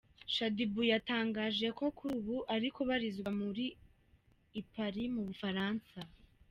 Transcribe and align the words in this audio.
Shaddyboo 0.33 0.89
yatangaje 0.93 1.67
ko 1.77 1.85
kuri 1.97 2.13
ubu 2.19 2.37
ari 2.53 2.67
kubarizwa 2.75 3.29
mubu 3.37 3.65
I 4.59 4.61
Paris 4.71 5.11
mu 5.15 5.21
bufaransa. 5.27 5.97